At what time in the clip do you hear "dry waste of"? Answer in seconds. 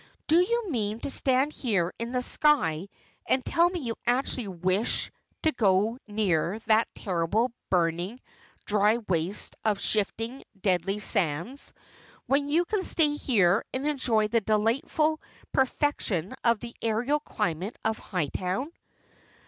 8.65-9.79